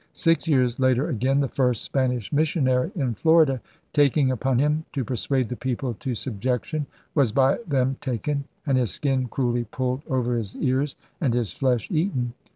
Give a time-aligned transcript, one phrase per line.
[0.13, 3.61] Six years later again, the first Spanish missionary in Florida
[3.93, 8.89] 'taking upon him to persuade the people to subjection, was by them taken, and his
[8.89, 12.33] skin cruelly pulled over his ears, and his flesh eaten.'